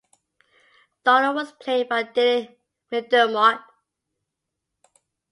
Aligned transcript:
Donnell 1.05 1.35
was 1.35 1.51
played 1.51 1.87
by 1.87 2.03
Dylan 2.03 2.55
McDermott. 2.91 3.63